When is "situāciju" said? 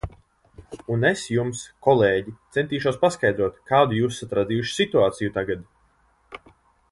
4.79-5.35